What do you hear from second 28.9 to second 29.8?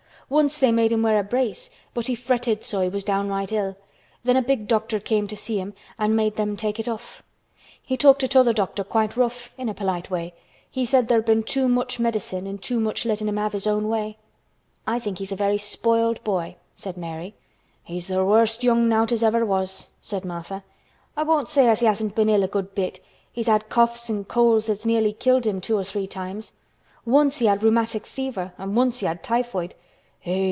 he had typhoid.